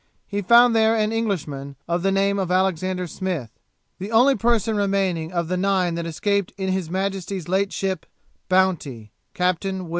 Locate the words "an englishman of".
0.95-2.01